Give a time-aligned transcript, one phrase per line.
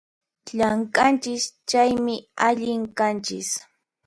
[0.57, 1.43] Llamk'anchis
[1.73, 2.15] chaymi,
[2.47, 3.49] allin kanchis